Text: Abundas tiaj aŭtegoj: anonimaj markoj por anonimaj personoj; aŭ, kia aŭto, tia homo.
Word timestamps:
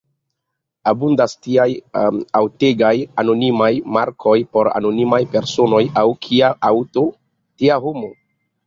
Abundas 0.91 1.35
tiaj 1.47 1.67
aŭtegoj: 2.39 2.91
anonimaj 3.25 3.69
markoj 3.99 4.35
por 4.57 4.73
anonimaj 4.81 5.23
personoj; 5.37 5.87
aŭ, 6.05 6.09
kia 6.27 6.55
aŭto, 6.73 7.09
tia 7.63 7.81
homo. 7.89 8.15